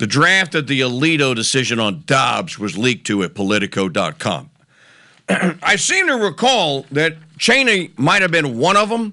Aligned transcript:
the 0.00 0.06
draft 0.06 0.54
of 0.54 0.66
the 0.66 0.80
Alito 0.80 1.34
decision 1.34 1.78
on 1.78 2.02
Dobbs 2.06 2.58
was 2.58 2.78
leaked 2.78 3.06
to 3.08 3.22
at 3.22 3.34
Politico.com. 3.34 4.48
I 5.28 5.76
seem 5.76 6.06
to 6.06 6.14
recall 6.14 6.86
that 6.90 7.16
Cheney 7.38 7.90
might 7.98 8.22
have 8.22 8.30
been 8.30 8.56
one 8.56 8.78
of 8.78 8.88
them, 8.88 9.12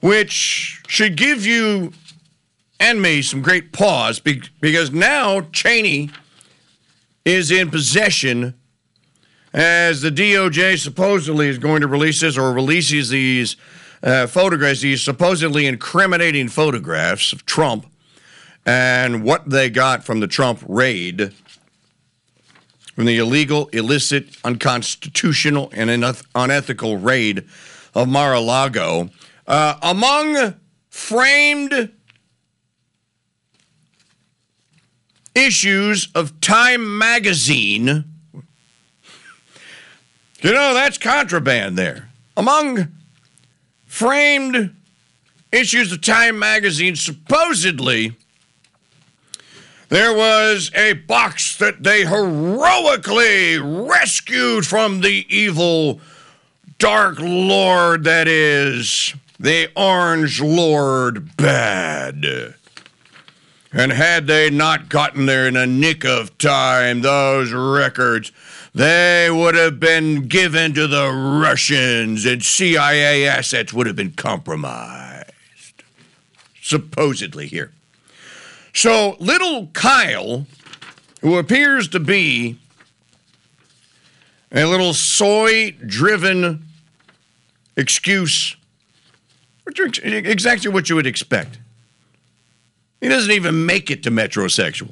which 0.00 0.80
should 0.86 1.16
give 1.16 1.44
you 1.44 1.92
and 2.78 3.02
me 3.02 3.20
some 3.20 3.42
great 3.42 3.72
pause 3.72 4.20
because 4.20 4.92
now 4.92 5.40
Cheney 5.52 6.10
is 7.24 7.50
in 7.50 7.68
possession 7.68 8.54
as 9.52 10.02
the 10.02 10.10
DOJ 10.12 10.78
supposedly 10.78 11.48
is 11.48 11.58
going 11.58 11.80
to 11.80 11.88
release 11.88 12.20
this 12.20 12.38
or 12.38 12.52
releases 12.52 13.08
these 13.08 13.56
uh, 14.04 14.28
photographs, 14.28 14.82
these 14.82 15.02
supposedly 15.02 15.66
incriminating 15.66 16.46
photographs 16.46 17.32
of 17.32 17.44
Trump 17.44 17.89
and 18.66 19.24
what 19.24 19.48
they 19.48 19.70
got 19.70 20.04
from 20.04 20.20
the 20.20 20.26
Trump 20.26 20.62
raid, 20.68 21.32
from 22.94 23.04
the 23.06 23.18
illegal, 23.18 23.68
illicit, 23.68 24.36
unconstitutional, 24.44 25.70
and 25.72 25.90
unethical 26.34 26.96
raid 26.96 27.44
of 27.94 28.08
Mar 28.08 28.34
a 28.34 28.40
Lago. 28.40 29.10
Uh, 29.46 29.76
among 29.82 30.54
framed 30.88 31.90
issues 35.34 36.08
of 36.14 36.40
Time 36.40 36.98
magazine. 36.98 38.04
You 40.42 40.52
know, 40.52 40.74
that's 40.74 40.98
contraband 40.98 41.76
there. 41.76 42.08
Among 42.36 42.88
framed 43.86 44.74
issues 45.52 45.92
of 45.92 46.00
Time 46.00 46.38
magazine, 46.38 46.96
supposedly, 46.96 48.16
there 49.90 50.14
was 50.14 50.70
a 50.74 50.94
box 50.94 51.56
that 51.58 51.82
they 51.82 52.06
heroically 52.06 53.58
rescued 53.58 54.66
from 54.66 55.00
the 55.00 55.26
evil 55.28 56.00
Dark 56.78 57.18
Lord 57.18 58.04
that 58.04 58.26
is 58.26 59.14
the 59.38 59.68
Orange 59.76 60.40
Lord 60.40 61.36
Bad. 61.36 62.54
And 63.72 63.92
had 63.92 64.26
they 64.28 64.48
not 64.48 64.88
gotten 64.88 65.26
there 65.26 65.46
in 65.48 65.56
a 65.56 65.66
nick 65.66 66.04
of 66.04 66.38
time, 66.38 67.02
those 67.02 67.52
records, 67.52 68.30
they 68.72 69.28
would 69.28 69.56
have 69.56 69.80
been 69.80 70.28
given 70.28 70.72
to 70.74 70.86
the 70.86 71.10
Russians 71.10 72.24
and 72.24 72.44
CIA 72.44 73.26
assets 73.26 73.72
would 73.72 73.88
have 73.88 73.96
been 73.96 74.12
compromised. 74.12 75.32
Supposedly 76.62 77.48
here. 77.48 77.72
So 78.72 79.16
little 79.18 79.68
Kyle, 79.68 80.46
who 81.20 81.38
appears 81.38 81.88
to 81.88 82.00
be 82.00 82.58
a 84.52 84.64
little 84.64 84.94
soy 84.94 85.72
driven 85.72 86.64
excuse, 87.76 88.56
exactly 89.66 90.70
what 90.70 90.88
you 90.88 90.96
would 90.96 91.06
expect 91.06 91.58
he 93.00 93.08
doesn't 93.08 93.32
even 93.32 93.66
make 93.66 93.90
it 93.90 94.02
to 94.02 94.10
metrosexual. 94.10 94.90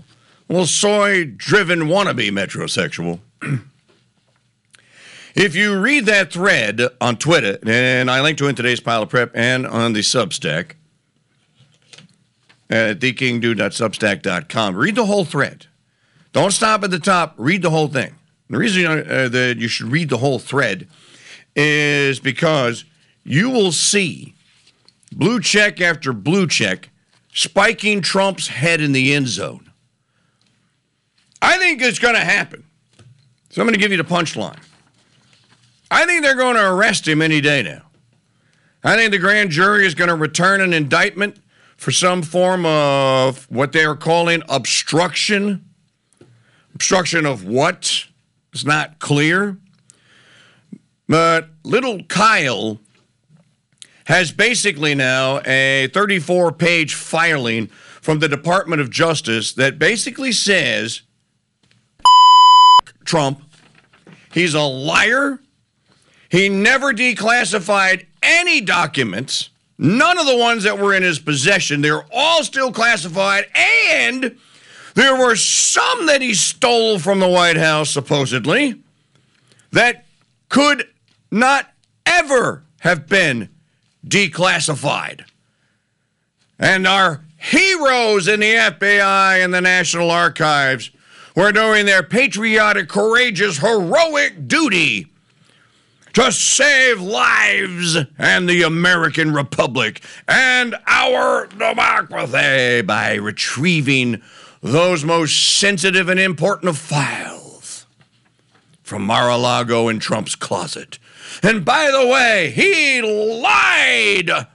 Well, 0.48 0.66
soy 0.66 1.24
driven 1.24 1.80
wannabe 1.80 2.30
metrosexual. 2.30 3.20
if 5.34 5.54
you 5.54 5.78
read 5.78 6.06
that 6.06 6.32
thread 6.32 6.80
on 7.00 7.18
Twitter, 7.18 7.58
and 7.66 8.10
I 8.10 8.22
link 8.22 8.38
to 8.38 8.46
it 8.46 8.50
in 8.50 8.54
today's 8.54 8.80
pile 8.80 9.02
of 9.02 9.10
prep 9.10 9.30
and 9.34 9.66
on 9.66 9.92
the 9.92 10.00
Substack 10.00 10.72
at 12.70 13.00
thekingdude.substack.com, 13.00 14.76
read 14.76 14.94
the 14.94 15.06
whole 15.06 15.24
thread. 15.24 15.66
Don't 16.32 16.52
stop 16.52 16.84
at 16.84 16.90
the 16.90 16.98
top, 16.98 17.34
read 17.36 17.62
the 17.62 17.70
whole 17.70 17.88
thing. 17.88 18.14
The 18.50 18.58
reason 18.58 18.86
uh, 18.86 19.28
that 19.28 19.56
you 19.58 19.68
should 19.68 19.90
read 19.90 20.08
the 20.08 20.18
whole 20.18 20.38
thread 20.38 20.88
is 21.54 22.20
because 22.20 22.84
you 23.24 23.50
will 23.50 23.72
see 23.72 24.34
blue 25.12 25.40
check 25.40 25.80
after 25.80 26.12
blue 26.12 26.46
check 26.46 26.90
spiking 27.32 28.00
Trump's 28.00 28.48
head 28.48 28.80
in 28.80 28.92
the 28.92 29.14
end 29.14 29.28
zone. 29.28 29.70
I 31.40 31.58
think 31.58 31.82
it's 31.82 31.98
going 31.98 32.14
to 32.14 32.24
happen. 32.24 32.64
So 33.50 33.60
I'm 33.60 33.66
going 33.66 33.74
to 33.74 33.80
give 33.80 33.90
you 33.90 33.96
the 33.96 34.04
punchline. 34.04 34.58
I 35.90 36.04
think 36.04 36.22
they're 36.22 36.34
going 36.34 36.56
to 36.56 36.70
arrest 36.70 37.08
him 37.08 37.22
any 37.22 37.40
day 37.40 37.62
now. 37.62 37.82
I 38.84 38.96
think 38.96 39.10
the 39.10 39.18
grand 39.18 39.50
jury 39.50 39.86
is 39.86 39.94
going 39.94 40.08
to 40.08 40.14
return 40.14 40.60
an 40.60 40.72
indictment 40.72 41.38
for 41.78 41.92
some 41.92 42.22
form 42.22 42.66
of 42.66 43.50
what 43.50 43.72
they 43.72 43.84
are 43.84 43.96
calling 43.96 44.42
obstruction. 44.48 45.64
Obstruction 46.74 47.24
of 47.24 47.44
what? 47.44 48.04
It's 48.52 48.64
not 48.64 48.98
clear. 48.98 49.56
But 51.08 51.48
little 51.64 52.02
Kyle 52.04 52.80
has 54.04 54.32
basically 54.32 54.94
now 54.94 55.40
a 55.46 55.88
34 55.94 56.52
page 56.52 56.94
filing 56.94 57.68
from 58.00 58.18
the 58.18 58.28
Department 58.28 58.80
of 58.82 58.90
Justice 58.90 59.52
that 59.52 59.78
basically 59.78 60.32
says 60.32 61.02
Trump, 63.04 63.42
he's 64.32 64.54
a 64.54 64.62
liar. 64.62 65.38
He 66.28 66.48
never 66.48 66.92
declassified 66.92 68.06
any 68.22 68.60
documents, 68.60 69.50
none 69.78 70.18
of 70.18 70.26
the 70.26 70.36
ones 70.36 70.64
that 70.64 70.78
were 70.78 70.92
in 70.92 71.02
his 71.02 71.18
possession. 71.18 71.80
They're 71.80 72.04
all 72.12 72.42
still 72.42 72.72
classified, 72.72 73.46
and 73.54 74.36
there 74.94 75.16
were 75.16 75.36
some 75.36 76.06
that 76.06 76.20
he 76.20 76.34
stole 76.34 76.98
from 76.98 77.20
the 77.20 77.28
White 77.28 77.56
House, 77.56 77.90
supposedly, 77.90 78.82
that 79.70 80.04
could 80.48 80.88
not 81.30 81.72
ever 82.04 82.64
have 82.80 83.08
been 83.08 83.48
declassified. 84.06 85.24
And 86.58 86.86
our 86.86 87.22
heroes 87.36 88.26
in 88.26 88.40
the 88.40 88.54
FBI 88.54 89.44
and 89.44 89.54
the 89.54 89.60
National 89.60 90.10
Archives 90.10 90.90
were 91.36 91.52
doing 91.52 91.86
their 91.86 92.02
patriotic, 92.02 92.88
courageous, 92.88 93.58
heroic 93.58 94.48
duty 94.48 95.06
to 96.18 96.32
save 96.32 97.00
lives 97.00 97.96
and 98.18 98.48
the 98.48 98.62
American 98.62 99.32
Republic 99.32 100.02
and 100.26 100.74
our 100.86 101.46
democracy 101.46 102.82
by 102.82 103.14
retrieving 103.14 104.22
those 104.60 105.04
most 105.04 105.58
sensitive 105.58 106.08
and 106.08 106.18
important 106.18 106.76
files 106.76 107.86
from 108.82 109.02
Mar 109.02 109.28
a 109.30 109.36
Lago 109.36 109.88
in 109.88 109.98
Trump's 109.98 110.34
closet 110.34 110.98
and 111.42 111.64
by 111.64 111.90
the 111.90 112.06
way, 112.06 112.50
he 112.50 113.02
lied 113.02 114.46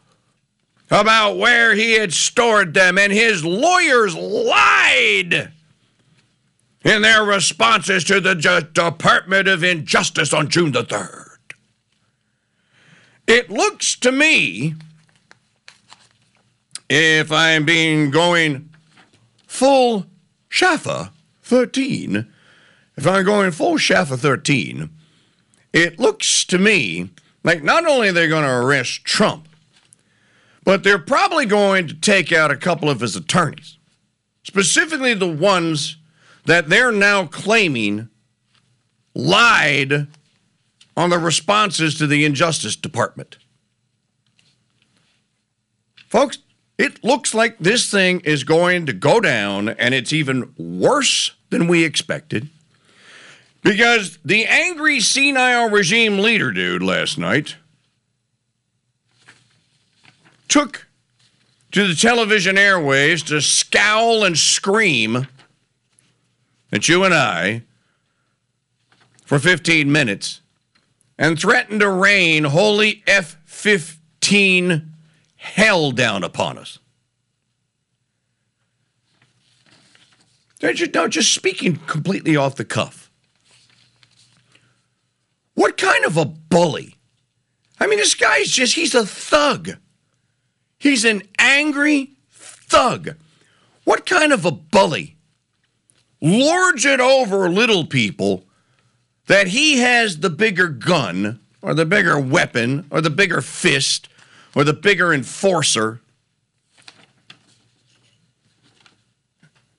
about 0.90 1.38
where 1.38 1.74
he 1.74 1.94
had 1.94 2.13
stored 2.13 2.74
them, 2.74 2.97
and 2.97 3.12
his 3.12 3.44
lawyers 3.45 4.16
lied 4.16 5.51
in 6.84 7.01
their 7.01 7.24
responses 7.24 8.03
to 8.06 8.19
the 8.19 8.35
Department 8.74 9.47
of 9.47 9.63
Injustice 9.63 10.34
on 10.34 10.50
June 10.50 10.72
the 10.72 10.84
3rd. 10.84 11.22
It 13.28 13.50
looks 13.50 13.95
to 13.97 14.11
me, 14.11 14.75
if 16.89 17.31
I'm 17.31 17.66
being 17.66 18.11
going 18.11 18.69
full 19.47 20.06
Shafa 20.50 21.11
13, 21.41 22.28
if 22.97 23.07
I'm 23.07 23.25
going 23.25 23.51
full 23.51 23.75
Shafa 23.75 24.17
13, 24.17 24.89
it 25.72 26.00
looks 26.00 26.44
to 26.45 26.57
me 26.57 27.09
like 27.44 27.63
not 27.63 27.85
only 27.85 28.09
are 28.09 28.13
they 28.13 28.28
going 28.28 28.44
to 28.44 28.50
arrest 28.50 29.06
Trump, 29.06 29.47
but 30.63 30.83
they're 30.83 31.00
probably 31.00 31.45
going 31.45 31.88
to 31.88 31.94
take 31.94 32.31
out 32.31 32.51
a 32.51 32.57
couple 32.57 32.89
of 32.89 33.00
his 33.00 33.16
attorneys, 33.16 33.78
specifically 34.44 35.13
the 35.13 35.27
ones 35.27 35.97
that 36.45 36.69
they're 36.69 36.92
now 36.92 37.25
claiming 37.25 38.09
lied 39.15 40.07
on 40.95 41.10
the 41.10 41.19
responses 41.19 41.98
to 41.98 42.07
the 42.07 42.25
Injustice 42.25 42.75
Department. 42.75 43.38
Folks, 46.07 46.40
it 46.78 47.04
looks 47.04 47.34
like 47.34 47.57
this 47.60 47.90
thing 47.90 48.19
is 48.22 48.44
going 48.44 48.86
to 48.86 48.94
go 48.94 49.19
down, 49.19 49.69
and 49.69 49.94
it's 49.94 50.13
even 50.13 50.54
worse 50.57 51.31
than 51.50 51.68
we 51.68 51.84
expected. 51.84 52.50
Because 53.62 54.19
the 54.25 54.45
angry 54.45 55.00
senile 55.00 55.69
regime 55.69 56.19
leader 56.19 56.51
dude 56.51 56.84
last 56.84 57.18
night 57.18 57.56
took 60.48 60.88
to 61.72 61.88
the 61.88 61.95
television 61.95 62.57
airways 62.57 63.24
to 63.24 63.42
scowl 63.42 64.24
and 64.24 64.38
scream 64.38 65.28
at 66.72 66.88
you 66.88 67.04
and 67.04 67.13
I 67.13 67.63
for 69.25 69.40
15 69.40 69.92
minutes 69.92 70.42
and 71.23 71.39
threatened 71.39 71.79
to 71.79 71.89
rain 71.89 72.43
holy 72.43 73.01
F 73.07 73.37
15 73.45 74.91
hell 75.37 75.91
down 75.93 76.21
upon 76.21 76.57
us. 76.57 76.79
They're 80.59 80.73
just, 80.73 80.93
no, 80.93 81.07
just 81.07 81.33
speaking 81.33 81.77
completely 81.87 82.35
off 82.35 82.55
the 82.55 82.65
cuff. 82.65 83.09
What 85.53 85.77
kind 85.77 86.03
of 86.03 86.17
a 86.17 86.25
bully? 86.25 86.95
I 87.79 87.87
mean, 87.87 87.99
this 87.99 88.15
guy's 88.15 88.49
just, 88.49 88.75
he's 88.75 88.93
a 88.93 89.05
thug. 89.05 89.77
He's 90.77 91.05
an 91.05 91.23
angry 91.39 92.17
thug. 92.31 93.15
What 93.85 94.05
kind 94.05 94.33
of 94.33 94.43
a 94.43 94.51
bully 94.51 95.15
lords 96.19 96.83
it 96.83 96.99
over 96.99 97.47
little 97.47 97.85
people 97.85 98.43
that 99.27 99.47
he 99.47 99.79
has 99.79 100.19
the 100.19 100.29
bigger 100.29 100.67
gun 100.67 101.39
or 101.61 101.73
the 101.73 101.85
bigger 101.85 102.19
weapon 102.19 102.85
or 102.89 103.01
the 103.01 103.09
bigger 103.09 103.41
fist 103.41 104.09
or 104.55 104.63
the 104.63 104.73
bigger 104.73 105.13
enforcer? 105.13 105.99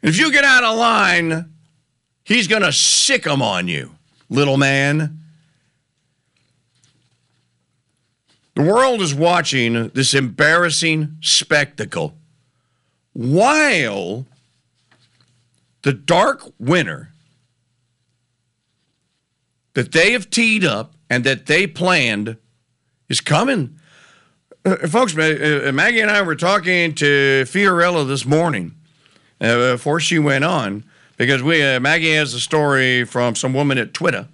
If 0.03 0.19
you 0.19 0.31
get 0.31 0.45
out 0.45 0.65
of 0.65 0.77
line, 0.77 1.51
he's 2.25 2.47
going 2.47 2.63
to 2.63 2.73
sick 2.73 3.27
'em 3.27 3.41
on 3.41 3.69
you, 3.69 3.97
little 4.29 4.59
man. 4.59 5.21
The 8.55 8.63
world 8.63 9.01
is 9.01 9.15
watching 9.15 9.89
this 9.89 10.15
embarrassing 10.15 11.17
spectacle 11.21 12.17
while 13.13 14.27
the 15.83 15.93
dark 15.93 16.53
winter 16.59 17.14
that 19.75 19.93
they 19.93 20.13
have 20.13 20.31
teed 20.31 20.65
up 20.65 20.95
and 21.11 21.25
that 21.25 21.47
they 21.47 21.67
planned 21.67 22.37
is 23.09 23.21
coming. 23.21 23.79
Uh, 24.65 24.77
folks, 24.89 25.17
uh, 25.17 25.71
Maggie 25.75 26.01
and 26.01 26.11
I 26.11 26.23
were 26.23 26.37
talking 26.37 26.95
to 26.95 27.45
Fiorella 27.47 28.07
this 28.07 28.25
morning 28.25 28.75
uh, 29.41 29.73
before 29.73 30.01
she 30.01 30.19
went 30.19 30.45
on 30.45 30.85
because 31.17 31.43
we 31.43 31.63
uh, 31.63 31.81
Maggie 31.81 32.15
has 32.15 32.35
a 32.35 32.41
story 32.41 33.05
from 33.05 33.35
some 33.35 33.53
woman 33.53 33.79
at 33.79 33.93
Twitter 33.93 34.29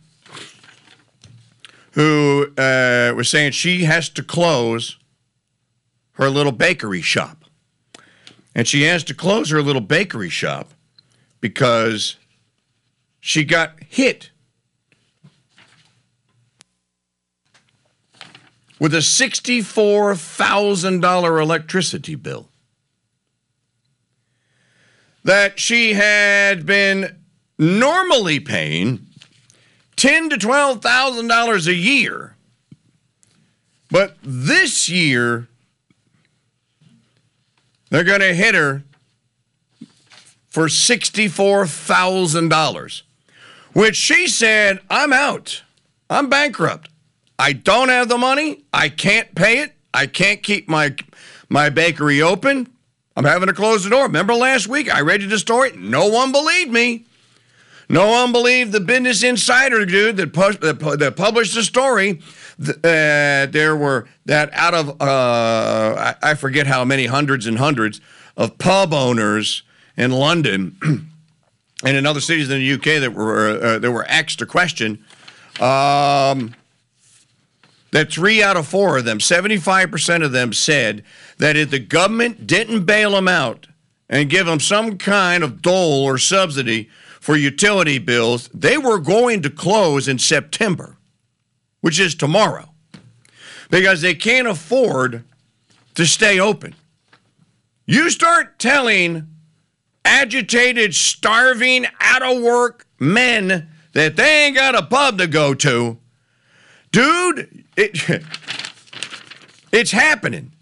who 1.93 2.53
uh, 2.57 3.13
was 3.17 3.29
saying 3.29 3.51
she 3.53 3.85
has 3.85 4.09
to 4.11 4.23
close 4.23 4.97
her 6.13 6.31
little 6.31 6.53
bakery 6.53 7.03
shop. 7.03 7.45
And 8.55 8.67
she 8.67 8.83
has 8.83 9.05
to 9.05 9.15
close 9.15 9.51
her 9.51 9.63
little 9.63 9.81
bakery 9.81 10.29
shop 10.29 10.75
because 11.41 12.17
she 13.21 13.45
got 13.45 13.83
hit 13.89 14.30
with 18.81 18.93
a 18.95 18.99
$64,000 18.99 21.43
electricity 21.43 22.17
bill 22.17 22.49
that 25.23 25.61
she 25.61 25.93
had 25.93 26.65
been 26.65 27.15
normally 27.59 28.41
paying 28.41 29.07
ten 29.97 30.31
to 30.31 30.39
twelve 30.39 30.81
thousand 30.81 31.29
dollars 31.29 31.67
a 31.67 31.75
year, 31.75 32.35
but 33.91 34.17
this 34.23 34.89
year 34.89 35.47
they're 37.91 38.03
going 38.03 38.21
to 38.21 38.35
hit 38.35 38.55
her 38.55 38.83
for 40.49 40.71
sixty-four 40.71 41.67
thousand 41.67 42.49
dollars, 42.49 43.03
which 43.75 43.97
she 43.97 44.27
said, 44.27 44.81
"I'm 44.89 45.13
out. 45.13 45.65
I'm 46.09 46.31
bankrupt. 46.31 46.89
I 47.41 47.53
don't 47.55 47.89
have 47.89 48.09
the 48.09 48.19
money. 48.19 48.65
I 48.73 48.89
can't 48.89 49.35
pay 49.35 49.59
it. 49.61 49.73
I 49.93 50.07
can't 50.07 50.43
keep 50.43 50.69
my 50.69 50.95
my 51.49 51.71
bakery 51.71 52.23
open." 52.23 52.69
I'm 53.17 53.25
having 53.25 53.49
to 53.49 53.55
close 53.55 53.85
the 53.85 53.91
door. 53.91 54.05
Remember 54.05 54.35
last 54.35 54.69
week 54.69 54.93
I 54.95 55.01
read 55.01 55.21
you 55.21 55.29
the 55.29 55.39
story? 55.39 55.73
No 55.77 56.07
one 56.07 56.33
believed 56.33 56.71
me. 56.71 57.07
No 57.89 58.09
one 58.09 58.31
believed 58.31 58.71
the 58.71 58.81
Business 58.81 59.25
Insider 59.25 59.85
dude 59.85 60.17
that, 60.17 60.33
pu- 60.33 60.97
that 60.97 61.17
published 61.17 61.57
the 61.57 61.65
story. 61.65 62.21
Uh, 62.63 63.47
there 63.47 63.75
were 63.77 64.07
that 64.27 64.49
out 64.53 64.75
of 64.75 64.91
uh, 65.03 66.15
I 66.23 66.35
forget 66.35 66.69
how 66.69 66.85
many 66.85 67.07
hundreds 67.07 67.47
and 67.47 67.59
hundreds 67.59 68.01
of 68.37 68.59
pub 68.59 68.95
owners 68.95 69.65
in 69.97 70.13
London 70.13 70.77
and 71.85 71.97
in 71.97 72.07
other 72.07 72.21
cities 72.21 72.49
in 72.49 72.61
the 72.61 72.73
UK 72.75 73.01
that 73.01 73.13
were 73.13 73.61
uh, 73.61 73.79
that 73.81 73.91
were 73.91 74.07
asked 74.07 74.41
a 74.41 74.47
question. 74.47 75.05
Um, 75.59 76.55
that 77.93 78.13
three 78.13 78.43
out 78.43 78.57
of 78.57 78.67
four 78.67 78.99
of 78.99 79.05
them, 79.05 79.19
75% 79.19 80.25
of 80.25 80.33
them 80.33 80.53
said 80.53 81.05
that 81.39 81.57
if 81.57 81.71
the 81.71 81.79
government 81.79 82.47
didn't 82.47 82.85
bail 82.85 83.13
them 83.13 83.29
out 83.29 83.67
and 84.09 84.31
give 84.31 84.47
them 84.47 84.61
some 84.61 84.99
kind 84.99 85.43
of 85.43 85.63
dole 85.63 86.05
or 86.05 86.19
subsidy 86.19 86.89
for 87.21 87.37
utility 87.37 87.99
bills, 87.99 88.49
they 88.55 88.79
were 88.79 88.99
going 88.99 89.43
to 89.43 89.51
close 89.51 90.09
in 90.09 90.19
September, 90.19 90.97
which 91.81 91.99
is 91.99 92.15
tomorrow, 92.15 92.69
because 93.71 94.01
they 94.01 94.15
can't 94.15 94.49
afford 94.49 95.25
to 95.95 96.07
stay 96.07 96.39
open. 96.39 96.75
You 97.87 98.09
start 98.11 98.59
telling 98.59 99.27
agitated, 100.05 100.95
starving, 100.95 101.87
out 102.01 102.23
of 102.23 102.43
work 102.43 102.87
men 102.99 103.69
that 103.93 104.17
they 104.17 104.47
ain't 104.47 104.57
got 104.57 104.75
a 104.75 104.83
pub 104.83 105.19
to 105.19 105.27
go 105.27 105.55
to, 105.55 105.99
dude, 106.93 107.60
it, 107.81 108.23
it's 109.73 109.91
happening. 109.91 110.53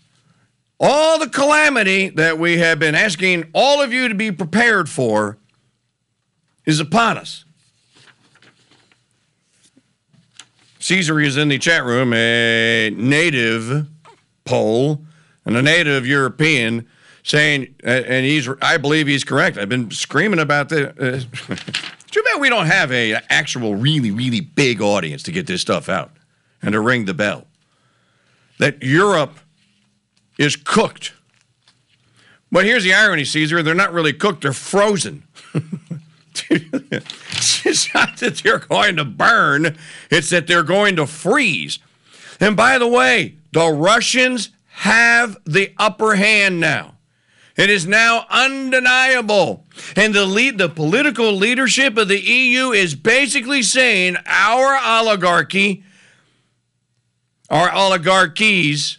All 0.80 1.18
the 1.18 1.28
calamity 1.28 2.08
that 2.10 2.38
we 2.38 2.58
have 2.58 2.78
been 2.78 2.94
asking 2.94 3.50
all 3.52 3.82
of 3.82 3.92
you 3.92 4.08
to 4.08 4.14
be 4.14 4.30
prepared 4.30 4.88
for 4.88 5.38
is 6.64 6.78
upon 6.78 7.18
us. 7.18 7.44
Caesar 10.78 11.20
is 11.20 11.36
in 11.36 11.48
the 11.48 11.58
chat 11.58 11.84
room, 11.84 12.12
a 12.12 12.90
native 12.90 13.88
Pole 14.44 15.04
and 15.44 15.56
a 15.56 15.62
native 15.62 16.06
European, 16.06 16.88
saying, 17.24 17.74
and 17.82 18.24
he's, 18.24 18.48
I 18.62 18.76
believe 18.76 19.06
he's 19.06 19.24
correct. 19.24 19.58
I've 19.58 19.68
been 19.68 19.90
screaming 19.90 20.38
about 20.38 20.68
this. 20.68 20.94
Uh, 20.96 21.54
too 22.10 22.22
bad 22.22 22.40
we 22.40 22.48
don't 22.48 22.66
have 22.66 22.92
a 22.92 23.14
actual 23.28 23.74
really, 23.74 24.10
really 24.12 24.40
big 24.40 24.80
audience 24.80 25.24
to 25.24 25.32
get 25.32 25.46
this 25.46 25.60
stuff 25.60 25.88
out 25.88 26.12
and 26.62 26.72
to 26.72 26.80
ring 26.80 27.04
the 27.04 27.14
bell. 27.14 27.46
That 28.58 28.82
Europe 28.82 29.38
is 30.38 30.56
cooked. 30.56 31.12
But 32.50 32.64
here's 32.64 32.84
the 32.84 32.94
irony, 32.94 33.24
Caesar. 33.24 33.62
They're 33.62 33.74
not 33.74 33.92
really 33.92 34.12
cooked, 34.12 34.42
they're 34.42 34.52
frozen. 34.52 35.24
it's 36.50 37.94
not 37.94 38.16
that 38.18 38.40
they're 38.42 38.58
going 38.58 38.96
to 38.96 39.04
burn, 39.04 39.76
it's 40.10 40.30
that 40.30 40.46
they're 40.46 40.62
going 40.62 40.96
to 40.96 41.06
freeze. 41.06 41.78
And 42.40 42.56
by 42.56 42.78
the 42.78 42.88
way, 42.88 43.36
the 43.52 43.68
Russians 43.68 44.50
have 44.68 45.36
the 45.44 45.72
upper 45.76 46.14
hand 46.14 46.60
now. 46.60 46.94
It 47.56 47.70
is 47.70 47.86
now 47.86 48.24
undeniable. 48.30 49.66
And 49.96 50.14
the 50.14 50.24
lead, 50.24 50.58
the 50.58 50.68
political 50.68 51.32
leadership 51.32 51.96
of 51.96 52.06
the 52.06 52.20
EU 52.20 52.70
is 52.70 52.94
basically 52.94 53.64
saying 53.64 54.16
our 54.26 54.78
oligarchy, 54.80 55.82
our 57.50 57.72
oligarchies, 57.72 58.98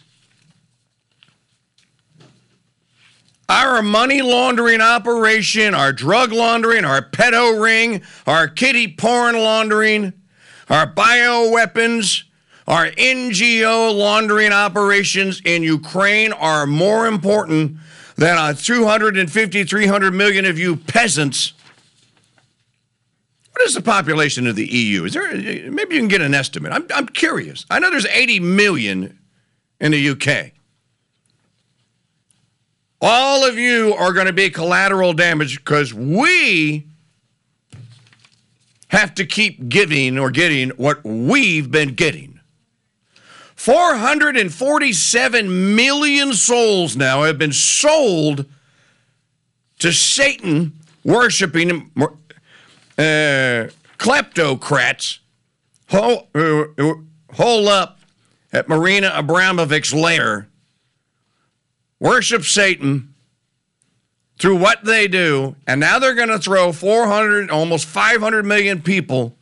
Our 3.50 3.82
money 3.82 4.22
laundering 4.22 4.80
operation, 4.80 5.74
our 5.74 5.92
drug 5.92 6.30
laundering, 6.30 6.84
our 6.84 7.02
pedo 7.02 7.60
ring, 7.60 8.02
our 8.24 8.46
kitty 8.46 8.86
porn 8.86 9.34
laundering, 9.34 10.12
our 10.68 10.86
bioweapons, 10.86 12.22
our 12.68 12.86
NGO 12.86 13.92
laundering 13.92 14.52
operations 14.52 15.42
in 15.44 15.64
Ukraine 15.64 16.32
are 16.32 16.64
more 16.64 17.08
important 17.08 17.78
than 18.14 18.38
a 18.38 18.54
250, 18.54 19.64
300 19.64 20.14
million 20.14 20.44
of 20.44 20.56
you 20.56 20.76
peasants. 20.76 21.54
What 23.60 23.68
is 23.68 23.74
the 23.74 23.82
population 23.82 24.46
of 24.46 24.56
the 24.56 24.64
EU? 24.64 25.04
Is 25.04 25.12
there 25.12 25.34
maybe 25.34 25.94
you 25.94 26.00
can 26.00 26.08
get 26.08 26.22
an 26.22 26.32
estimate? 26.32 26.72
I'm, 26.72 26.86
I'm 26.94 27.06
curious. 27.06 27.66
I 27.68 27.78
know 27.78 27.90
there's 27.90 28.06
80 28.06 28.40
million 28.40 29.18
in 29.78 29.92
the 29.92 30.08
UK. 30.08 30.52
All 33.02 33.46
of 33.46 33.58
you 33.58 33.92
are 33.92 34.14
going 34.14 34.28
to 34.28 34.32
be 34.32 34.48
collateral 34.48 35.12
damage 35.12 35.58
because 35.58 35.92
we 35.92 36.86
have 38.88 39.14
to 39.16 39.26
keep 39.26 39.68
giving 39.68 40.18
or 40.18 40.30
getting 40.30 40.70
what 40.70 41.04
we've 41.04 41.70
been 41.70 41.94
getting. 41.94 42.40
447 43.56 45.76
million 45.76 46.32
souls 46.32 46.96
now 46.96 47.24
have 47.24 47.36
been 47.36 47.52
sold 47.52 48.46
to 49.80 49.92
Satan 49.92 50.72
worshiping 51.04 51.90
uh, 53.00 53.70
kleptocrats 53.98 55.18
hole, 55.88 56.28
uh, 56.34 56.64
hole 57.34 57.68
up 57.68 57.98
at 58.52 58.68
Marina 58.68 59.08
Abramovich's 59.08 59.94
lair 59.94 60.48
worship 61.98 62.44
Satan 62.44 63.14
through 64.38 64.56
what 64.56 64.84
they 64.84 65.06
do, 65.06 65.54
and 65.66 65.80
now 65.80 65.98
they're 65.98 66.14
going 66.14 66.28
to 66.28 66.38
throw 66.38 66.72
400, 66.72 67.50
almost 67.50 67.86
500 67.86 68.44
million 68.44 68.80
people, 68.80 69.36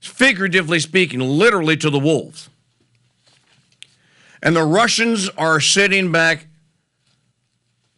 figuratively 0.00 0.78
speaking, 0.78 1.20
literally 1.20 1.76
to 1.76 1.90
the 1.90 1.98
wolves. 1.98 2.48
And 4.40 4.54
the 4.54 4.64
Russians 4.64 5.28
are 5.30 5.58
sitting 5.58 6.12
back 6.12 6.46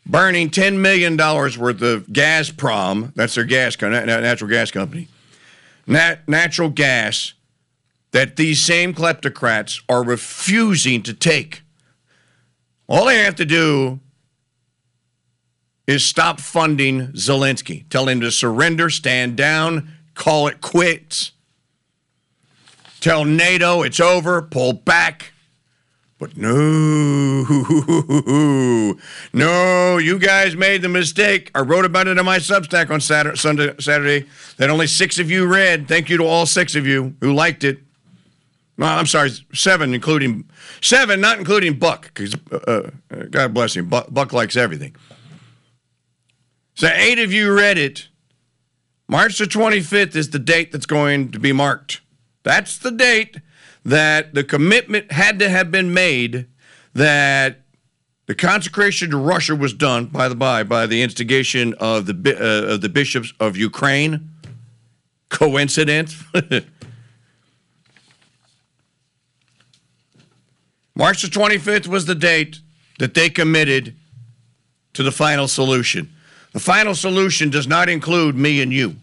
burning 0.06 0.50
$10 0.50 0.78
million 0.78 1.16
worth 1.16 1.82
of 1.82 2.06
Gazprom, 2.06 3.14
that's 3.14 3.34
their 3.34 3.44
gas, 3.44 3.80
natural 3.80 4.50
gas 4.50 4.70
company, 4.70 5.08
nat- 5.86 6.28
natural 6.28 6.68
gas 6.68 7.34
that 8.12 8.36
these 8.36 8.62
same 8.62 8.92
kleptocrats 8.92 9.82
are 9.88 10.02
refusing 10.02 11.02
to 11.02 11.14
take. 11.14 11.62
All 12.88 13.06
they 13.06 13.18
have 13.18 13.36
to 13.36 13.44
do 13.44 14.00
is 15.86 16.04
stop 16.04 16.40
funding 16.40 17.08
Zelensky. 17.08 17.88
Tell 17.88 18.08
him 18.08 18.20
to 18.20 18.30
surrender, 18.30 18.90
stand 18.90 19.36
down, 19.36 19.90
call 20.14 20.48
it 20.48 20.60
quits. 20.60 21.32
Tell 23.00 23.24
NATO 23.24 23.82
it's 23.82 24.00
over, 24.00 24.42
pull 24.42 24.72
back. 24.72 25.32
But 26.20 26.36
no, 26.36 27.44
no, 29.32 29.96
you 29.96 30.18
guys 30.18 30.54
made 30.54 30.82
the 30.82 30.88
mistake. 30.90 31.50
I 31.54 31.60
wrote 31.60 31.86
about 31.86 32.08
it 32.08 32.18
in 32.18 32.24
my 32.26 32.36
Substack 32.36 32.90
on 32.90 33.00
Saturday, 33.00 33.38
Sunday, 33.38 33.74
Saturday 33.80 34.26
that 34.58 34.68
only 34.68 34.86
six 34.86 35.18
of 35.18 35.30
you 35.30 35.46
read. 35.46 35.88
Thank 35.88 36.10
you 36.10 36.18
to 36.18 36.24
all 36.24 36.44
six 36.44 36.74
of 36.74 36.86
you 36.86 37.14
who 37.22 37.32
liked 37.32 37.64
it. 37.64 37.78
Well, 38.76 38.98
I'm 38.98 39.06
sorry, 39.06 39.30
seven, 39.54 39.94
including 39.94 40.44
seven, 40.82 41.22
not 41.22 41.38
including 41.38 41.78
Buck, 41.78 42.12
because 42.12 42.36
uh, 42.52 42.90
uh, 43.10 43.22
God 43.30 43.54
bless 43.54 43.74
him. 43.74 43.88
Buck, 43.88 44.08
Buck 44.10 44.34
likes 44.34 44.56
everything. 44.56 44.94
So 46.74 46.88
eight 46.88 47.18
of 47.18 47.32
you 47.32 47.56
read 47.56 47.78
it. 47.78 48.08
March 49.08 49.38
the 49.38 49.46
25th 49.46 50.14
is 50.14 50.28
the 50.28 50.38
date 50.38 50.70
that's 50.70 50.84
going 50.84 51.32
to 51.32 51.38
be 51.38 51.52
marked. 51.52 52.02
That's 52.42 52.76
the 52.76 52.90
date 52.90 53.38
that 53.84 54.34
the 54.34 54.44
commitment 54.44 55.12
had 55.12 55.38
to 55.38 55.48
have 55.48 55.70
been 55.70 55.94
made 55.94 56.46
that 56.94 57.60
the 58.26 58.34
consecration 58.34 59.10
to 59.10 59.16
Russia 59.16 59.56
was 59.56 59.72
done, 59.74 60.06
by 60.06 60.28
the 60.28 60.34
by, 60.34 60.62
by 60.62 60.86
the 60.86 61.02
instigation 61.02 61.74
of 61.74 62.06
the 62.06 62.14
uh, 62.14 62.74
of 62.74 62.80
the 62.80 62.88
bishops 62.88 63.32
of 63.40 63.56
Ukraine. 63.56 64.30
Coincidence? 65.30 66.22
March 70.94 71.22
the 71.22 71.28
25th 71.28 71.86
was 71.86 72.04
the 72.06 72.14
date 72.14 72.60
that 72.98 73.14
they 73.14 73.30
committed 73.30 73.96
to 74.92 75.02
the 75.02 75.10
final 75.12 75.48
solution. 75.48 76.12
The 76.52 76.60
final 76.60 76.94
solution 76.94 77.48
does 77.48 77.66
not 77.66 77.88
include 77.88 78.34
me 78.36 78.60
and 78.60 78.72
you. 78.72 78.96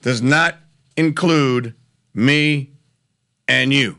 Does 0.00 0.22
not 0.22 0.56
include 0.98 1.74
me 2.12 2.72
and 3.46 3.72
you. 3.72 3.96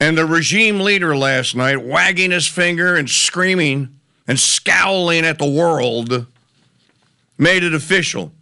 And 0.00 0.16
the 0.16 0.24
regime 0.24 0.80
leader 0.80 1.16
last 1.16 1.56
night, 1.56 1.84
wagging 1.84 2.30
his 2.30 2.46
finger 2.46 2.94
and 2.94 3.10
screaming 3.10 3.98
and 4.28 4.38
scowling 4.38 5.24
at 5.24 5.38
the 5.38 5.50
world, 5.50 6.26
made 7.36 7.64
it 7.64 7.74
official 7.74 8.32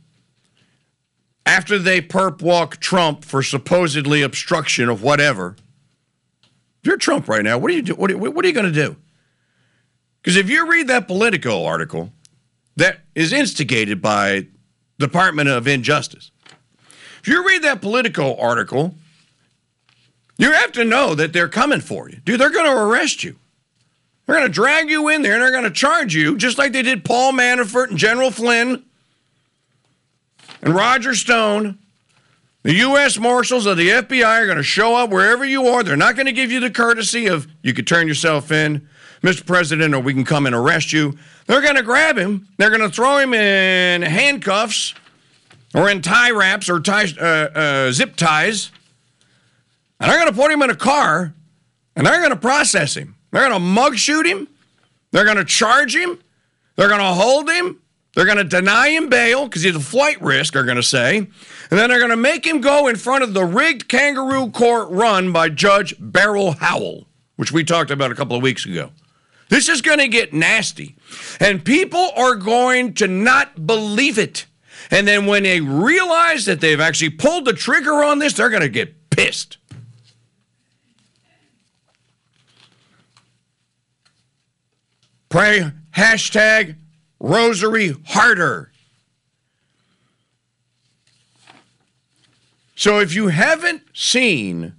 after 1.46 1.78
they 1.78 2.02
perp 2.02 2.42
walk 2.42 2.78
Trump 2.78 3.24
for 3.24 3.42
supposedly 3.42 4.20
obstruction 4.20 4.88
of 4.88 5.02
whatever, 5.02 5.56
you're 6.82 6.96
Trump 6.98 7.28
right 7.28 7.42
now, 7.42 7.56
what 7.56 7.70
are 7.70 7.74
you 7.74 7.82
do? 7.82 7.94
What 7.94 8.10
are, 8.10 8.18
what 8.18 8.44
are 8.44 8.48
you 8.48 8.54
going 8.54 8.66
to 8.66 8.72
do? 8.72 8.96
Because 10.20 10.36
if 10.36 10.50
you 10.50 10.68
read 10.68 10.88
that 10.88 11.06
Politico 11.06 11.64
article 11.64 12.12
that 12.76 12.98
is 13.14 13.32
instigated 13.32 14.02
by 14.02 14.48
Department 14.98 15.48
of 15.48 15.66
Injustice, 15.66 16.30
if 17.20 17.28
you 17.28 17.46
read 17.46 17.62
that 17.62 17.82
Politico 17.82 18.36
article, 18.36 18.94
you 20.38 20.52
have 20.52 20.72
to 20.72 20.84
know 20.84 21.14
that 21.14 21.32
they're 21.32 21.48
coming 21.48 21.80
for 21.80 22.08
you, 22.08 22.18
dude. 22.24 22.40
They're 22.40 22.50
going 22.50 22.66
to 22.66 22.82
arrest 22.82 23.24
you. 23.24 23.36
They're 24.26 24.36
going 24.36 24.48
to 24.48 24.52
drag 24.52 24.90
you 24.90 25.08
in 25.08 25.22
there 25.22 25.34
and 25.34 25.42
they're 25.42 25.52
going 25.52 25.64
to 25.64 25.70
charge 25.70 26.14
you 26.14 26.36
just 26.36 26.58
like 26.58 26.72
they 26.72 26.82
did 26.82 27.04
Paul 27.04 27.32
Manafort 27.32 27.90
and 27.90 27.98
General 27.98 28.30
Flynn 28.30 28.84
and 30.62 30.74
Roger 30.74 31.14
Stone, 31.14 31.78
the 32.62 32.74
U.S. 32.74 33.18
Marshals 33.18 33.66
of 33.66 33.76
the 33.76 33.88
FBI 33.88 34.42
are 34.42 34.46
going 34.46 34.56
to 34.56 34.62
show 34.64 34.96
up 34.96 35.10
wherever 35.10 35.44
you 35.44 35.66
are. 35.68 35.84
They're 35.84 35.96
not 35.96 36.16
going 36.16 36.26
to 36.26 36.32
give 36.32 36.50
you 36.50 36.58
the 36.58 36.70
courtesy 36.70 37.26
of 37.26 37.46
you 37.62 37.72
could 37.72 37.86
turn 37.86 38.08
yourself 38.08 38.50
in, 38.50 38.88
Mr. 39.26 39.44
President, 39.44 39.92
or 39.92 40.00
we 40.00 40.14
can 40.14 40.24
come 40.24 40.46
and 40.46 40.54
arrest 40.54 40.92
you. 40.92 41.18
They're 41.46 41.60
going 41.60 41.74
to 41.74 41.82
grab 41.82 42.16
him. 42.16 42.46
They're 42.58 42.70
going 42.70 42.88
to 42.88 42.90
throw 42.90 43.18
him 43.18 43.34
in 43.34 44.02
handcuffs 44.02 44.94
or 45.74 45.90
in 45.90 46.00
tie 46.00 46.30
wraps 46.30 46.70
or 46.70 46.78
tie, 46.78 47.06
uh, 47.20 47.24
uh, 47.24 47.92
zip 47.92 48.14
ties. 48.14 48.70
And 49.98 50.10
they're 50.10 50.18
going 50.18 50.32
to 50.32 50.38
put 50.38 50.52
him 50.52 50.62
in 50.62 50.70
a 50.70 50.76
car 50.76 51.34
and 51.96 52.06
they're 52.06 52.18
going 52.18 52.30
to 52.30 52.36
process 52.36 52.96
him. 52.96 53.16
They're 53.32 53.48
going 53.48 53.52
to 53.52 53.58
mug 53.58 53.96
shoot 53.96 54.26
him. 54.26 54.46
They're 55.10 55.24
going 55.24 55.38
to 55.38 55.44
charge 55.44 55.96
him. 55.96 56.20
They're 56.76 56.88
going 56.88 57.00
to 57.00 57.06
hold 57.06 57.50
him. 57.50 57.80
They're 58.14 58.26
going 58.26 58.38
to 58.38 58.44
deny 58.44 58.90
him 58.90 59.08
bail 59.08 59.46
because 59.46 59.62
he's 59.62 59.76
a 59.76 59.80
flight 59.80 60.20
risk, 60.22 60.54
they're 60.54 60.64
going 60.64 60.76
to 60.76 60.82
say. 60.82 61.18
And 61.18 61.28
then 61.70 61.90
they're 61.90 61.98
going 61.98 62.10
to 62.10 62.16
make 62.16 62.46
him 62.46 62.60
go 62.60 62.86
in 62.86 62.96
front 62.96 63.24
of 63.24 63.34
the 63.34 63.44
rigged 63.44 63.88
kangaroo 63.88 64.50
court 64.50 64.88
run 64.90 65.32
by 65.32 65.50
Judge 65.50 65.94
Beryl 65.98 66.52
Howell, 66.52 67.06
which 67.36 67.52
we 67.52 67.64
talked 67.64 67.90
about 67.90 68.10
a 68.12 68.14
couple 68.14 68.36
of 68.36 68.42
weeks 68.42 68.64
ago. 68.64 68.90
This 69.48 69.68
is 69.68 69.80
going 69.80 69.98
to 69.98 70.08
get 70.08 70.32
nasty. 70.32 70.96
And 71.40 71.64
people 71.64 72.10
are 72.16 72.34
going 72.34 72.94
to 72.94 73.06
not 73.06 73.66
believe 73.66 74.18
it. 74.18 74.46
And 74.90 75.06
then 75.06 75.26
when 75.26 75.44
they 75.44 75.60
realize 75.60 76.44
that 76.46 76.60
they've 76.60 76.80
actually 76.80 77.10
pulled 77.10 77.44
the 77.44 77.52
trigger 77.52 78.04
on 78.04 78.18
this, 78.18 78.34
they're 78.34 78.50
going 78.50 78.62
to 78.62 78.68
get 78.68 79.10
pissed. 79.10 79.58
Pray 85.28 85.72
hashtag 85.94 86.76
rosary 87.18 87.96
harder. 88.06 88.70
So 92.76 93.00
if 93.00 93.14
you 93.14 93.28
haven't 93.28 93.82
seen 93.94 94.75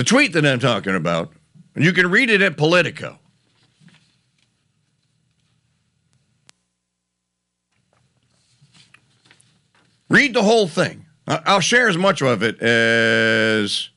the 0.00 0.04
tweet 0.04 0.32
that 0.32 0.46
I'm 0.46 0.58
talking 0.58 0.96
about, 0.96 1.30
and 1.74 1.84
you 1.84 1.92
can 1.92 2.10
read 2.10 2.30
it 2.30 2.40
at 2.40 2.56
Politico. 2.56 3.18
Read 10.08 10.32
the 10.32 10.42
whole 10.42 10.66
thing. 10.66 11.04
I'll 11.26 11.60
share 11.60 11.86
as 11.86 11.98
much 11.98 12.22
of 12.22 12.42
it 12.42 12.62
as 12.62 13.90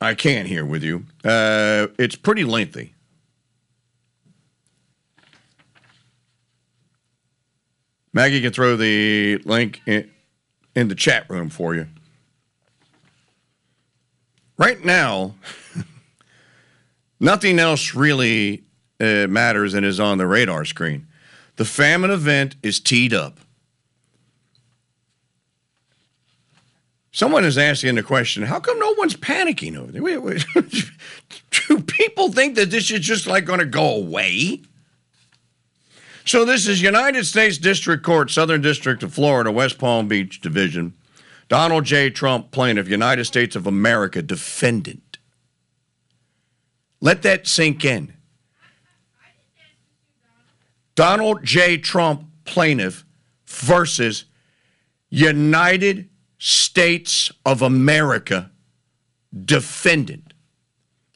I 0.00 0.14
can 0.14 0.46
here 0.46 0.66
with 0.66 0.82
you. 0.82 1.06
Uh, 1.24 1.86
it's 1.96 2.16
pretty 2.16 2.42
lengthy. 2.42 2.92
Maggie 8.12 8.40
can 8.40 8.52
throw 8.52 8.74
the 8.74 9.36
link 9.44 9.80
in, 9.86 10.10
in 10.74 10.88
the 10.88 10.96
chat 10.96 11.30
room 11.30 11.50
for 11.50 11.72
you. 11.76 11.86
Right 14.56 14.84
now, 14.84 15.34
nothing 17.20 17.58
else 17.58 17.94
really 17.94 18.64
uh, 19.00 19.26
matters 19.28 19.74
and 19.74 19.84
is 19.84 19.98
on 19.98 20.18
the 20.18 20.26
radar 20.26 20.64
screen. 20.64 21.06
The 21.56 21.64
famine 21.64 22.10
event 22.10 22.56
is 22.62 22.80
teed 22.80 23.12
up. 23.12 23.38
Someone 27.14 27.44
is 27.44 27.58
asking 27.58 27.96
the 27.96 28.02
question, 28.02 28.44
how 28.44 28.58
come 28.58 28.78
no 28.78 28.94
one's 28.96 29.16
panicking 29.16 29.76
over 29.76 29.92
there? 29.92 30.62
Do 31.68 31.82
people 31.82 32.32
think 32.32 32.54
that 32.54 32.70
this 32.70 32.90
is 32.90 33.00
just 33.00 33.26
like 33.26 33.44
going 33.44 33.60
to 33.60 33.66
go 33.66 33.96
away? 33.96 34.62
So 36.24 36.44
this 36.46 36.66
is 36.66 36.80
United 36.80 37.26
States 37.26 37.58
District 37.58 38.02
Court, 38.02 38.30
Southern 38.30 38.62
District 38.62 39.02
of 39.02 39.12
Florida, 39.12 39.52
West 39.52 39.78
Palm 39.78 40.08
Beach 40.08 40.40
Division. 40.40 40.94
Donald 41.52 41.84
J. 41.84 42.08
Trump, 42.08 42.50
plaintiff, 42.50 42.88
United 42.88 43.26
States 43.26 43.54
of 43.54 43.66
America, 43.66 44.22
defendant. 44.22 45.18
Let 47.02 47.20
that 47.24 47.46
sink 47.46 47.84
in. 47.84 48.14
Donald 50.94 51.44
J. 51.44 51.76
Trump, 51.76 52.24
plaintiff, 52.46 53.04
versus 53.46 54.24
United 55.10 56.08
States 56.38 57.30
of 57.44 57.60
America 57.60 58.50
defendant. 59.44 60.32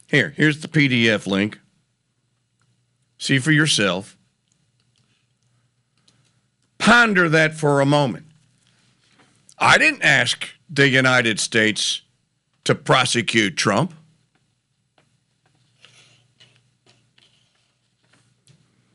Here, 0.07 0.35
here's 0.37 0.61
the 0.61 0.69
PDF 0.69 1.26
link. 1.26 1.59
See 3.16 3.38
for 3.38 3.52
yourself. 3.52 4.19
Ponder 6.76 7.26
that 7.31 7.55
for 7.55 7.81
a 7.81 7.87
moment. 7.87 8.25
I 9.58 9.78
didn't 9.78 10.02
ask 10.02 10.48
the 10.68 10.88
United 10.88 11.40
States 11.40 12.02
to 12.64 12.75
prosecute 12.75 13.56
Trump. 13.56 13.94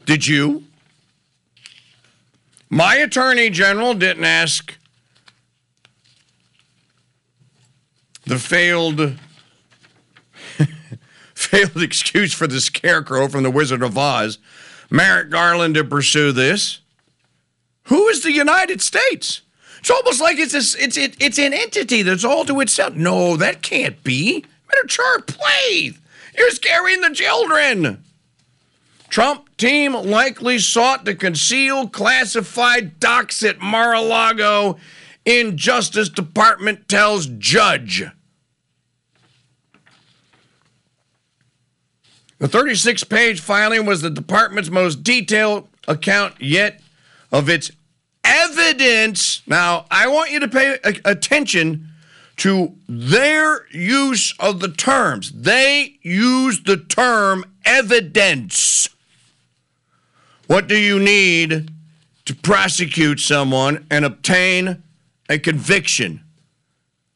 Did 0.06 0.28
you? 0.28 0.66
My 2.70 2.96
attorney 2.96 3.50
general 3.50 3.94
didn't 3.94 4.26
ask 4.26 4.78
the 8.26 8.38
failed 8.38 9.18
failed 11.34 11.82
excuse 11.82 12.34
for 12.34 12.48
the 12.48 12.62
scarecrow 12.62 13.28
from 13.28 13.44
the 13.44 13.52
Wizard 13.52 13.84
of 13.84 13.98
Oz, 13.98 14.38
Merrick 14.90 15.30
Garland 15.30 15.76
to 15.76 15.84
pursue 15.84 16.32
this. 16.32 16.80
Who 17.86 18.08
is 18.08 18.24
the 18.24 18.32
United 18.32 18.82
States? 18.82 19.42
It's 19.82 19.90
almost 19.90 20.22
like 20.22 20.38
it's 20.38 20.54
it's 20.54 20.96
it, 20.96 21.18
it's 21.20 21.40
an 21.40 21.54
entity 21.54 22.04
that's 22.04 22.24
all 22.24 22.46
to 22.46 22.60
itself. 22.62 22.94
No, 22.94 23.36
that 23.38 23.64
can't 23.64 24.04
be. 24.04 24.46
Better 24.70 24.88
chart 24.88 25.26
play. 25.26 25.94
You're 26.38 26.52
scaring 26.52 27.02
the 27.02 27.10
children. 27.10 28.04
Trump 29.10 29.58
team 29.58 29.94
likely 29.94 30.60
sought 30.60 31.04
to 31.06 31.16
conceal 31.16 31.90
classified 31.90 33.00
docs 33.00 33.44
at 33.44 33.60
Mar-a-Lago 33.60 34.78
in 35.26 35.58
Justice 35.58 36.10
Department 36.10 36.88
tells 36.88 37.26
judge. 37.26 38.04
The 42.38 42.48
36 42.48 43.04
page 43.06 43.42
filing 43.42 43.88
was 43.88 44.02
the 44.02 44.12
department's 44.12 44.70
most 44.70 45.04
detailed 45.04 45.68
account 45.88 46.40
yet 46.40 46.80
of 47.32 47.50
its 47.50 47.72
evidence. 48.32 49.42
Now, 49.46 49.86
I 49.92 50.08
want 50.08 50.32
you 50.32 50.40
to 50.40 50.48
pay 50.48 50.80
attention 51.04 51.90
to 52.38 52.74
their 52.88 53.68
use 53.72 54.34
of 54.40 54.62
the 54.62 54.70
terms. 54.70 55.32
They 55.32 55.98
use 56.02 56.64
the 56.64 56.78
term 56.78 57.46
evidence. 57.66 58.90
What 60.48 60.68
do 60.68 60.78
you 60.78 61.00
need 61.00 61.70
to 62.26 62.36
prosecute 62.36 63.20
someone 63.20 63.86
and 63.92 64.06
obtain 64.06 64.82
a 65.30 65.38
conviction? 65.38 66.22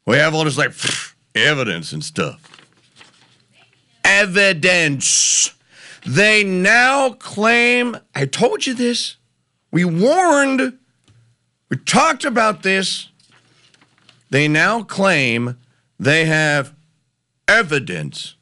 We 0.05 0.17
have 0.17 0.35
all 0.35 0.43
this 0.43 0.57
like 0.57 0.73
evidence 1.33 1.91
and 1.93 2.03
stuff. 2.03 2.41
Evidence. 4.03 5.53
They 6.05 6.43
now 6.43 7.13
claim, 7.13 7.97
I 8.13 8.25
told 8.25 8.67
you 8.67 8.73
this. 8.73 9.15
We 9.71 9.85
warned 9.85 10.77
we 11.69 11.77
talked 11.77 12.25
about 12.25 12.63
this. 12.63 13.09
They 14.29 14.47
now 14.47 14.83
claim 14.83 15.57
they 15.99 16.25
have 16.25 16.73
evidence 17.47 18.34